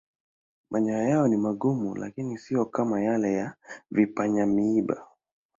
[0.71, 3.53] Manyoya yao ni magumu lakini siyo kama yale ya
[3.91, 5.07] vipanya-miiba.